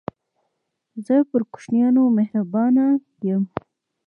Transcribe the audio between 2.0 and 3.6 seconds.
مهربانه يم.